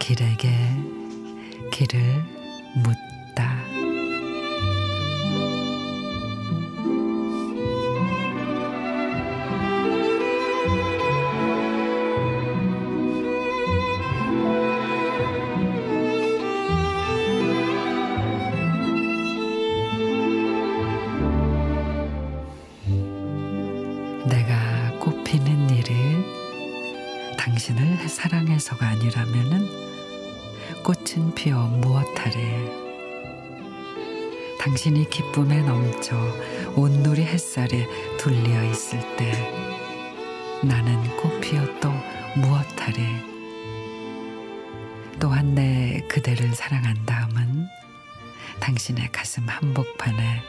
길에게 0.00 0.50
길을 1.70 1.98
묻다. 2.82 3.19
당신을 27.60 28.08
사랑해서가 28.08 28.88
아니라면은 28.88 29.68
꽃은 30.82 31.34
피어 31.34 31.66
무엇하리 31.66 32.34
당신이 34.58 35.10
기쁨에 35.10 35.60
넘쳐 35.60 36.16
온누리 36.74 37.22
햇살에 37.22 37.86
둘리어 38.16 38.64
있을 38.64 38.98
때 39.16 39.30
나는 40.62 41.04
꽃 41.18 41.38
피어 41.42 41.62
또 41.80 41.90
무엇하리 42.34 43.04
또한 45.20 45.54
내 45.54 46.02
그대를 46.08 46.54
사랑한 46.54 47.04
다음은 47.04 47.68
당신의 48.58 49.12
가슴 49.12 49.46
한복판에 49.46 50.40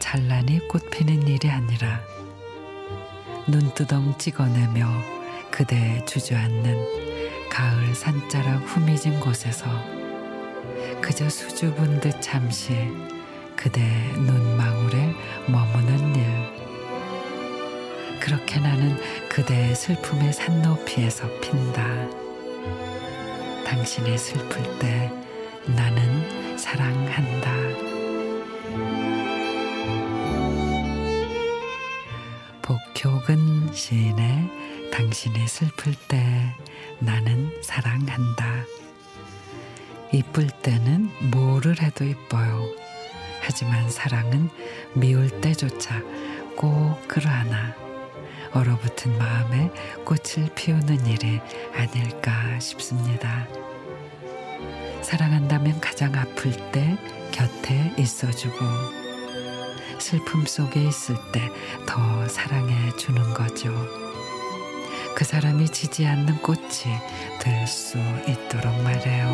찬란히 0.00 0.58
꽃 0.66 0.90
피는 0.90 1.28
일이 1.28 1.48
아니라 1.48 2.00
눈두덩 3.46 4.18
찍어내며 4.18 5.19
그대 5.50 6.02
주저앉는 6.06 7.48
가을 7.50 7.94
산자락 7.94 8.62
후미진 8.62 9.20
곳에서 9.20 9.66
그저 11.00 11.28
수줍은 11.28 12.00
듯 12.00 12.20
잠시 12.22 12.72
그대 13.56 13.80
눈망울에 14.14 15.12
머무는 15.46 16.14
일. 16.14 16.24
그렇게 18.20 18.60
나는 18.60 18.96
그대의 19.28 19.74
슬픔의 19.74 20.32
산높이에서 20.32 21.28
핀다. 21.40 21.84
당신이 23.66 24.16
슬플 24.16 24.78
때 24.78 25.19
복효근 32.70 33.72
시인의 33.72 34.90
당신이 34.92 35.48
슬플 35.48 35.92
때 36.06 36.54
나는 37.00 37.50
사랑한다. 37.64 38.64
이쁠 40.12 40.46
때는 40.62 41.10
뭐를 41.32 41.82
해도 41.82 42.04
이뻐요. 42.04 42.64
하지만 43.40 43.90
사랑은 43.90 44.50
미울 44.94 45.40
때조차 45.40 46.00
꼭 46.56 46.96
그러하나 47.08 47.74
얼어붙은 48.52 49.18
마음에 49.18 49.72
꽃을 50.04 50.54
피우는 50.54 51.06
일이 51.06 51.40
아닐까 51.74 52.56
싶습니다. 52.60 53.48
사랑한다면 55.02 55.80
가장 55.80 56.14
아플 56.14 56.52
때 56.70 56.96
곁에 57.32 57.94
있어주고 57.98 59.09
슬픔 60.00 60.44
속에 60.46 60.82
있을 60.84 61.16
때 61.32 61.50
더 61.86 62.26
사랑해 62.28 62.94
주는 62.96 63.22
거죠. 63.34 63.72
그 65.14 65.24
사람이 65.24 65.68
지지 65.68 66.06
않는 66.06 66.40
꽃이 66.42 66.60
될 67.40 67.66
수 67.66 67.98
있도록 68.28 68.74
말해요. 68.82 69.28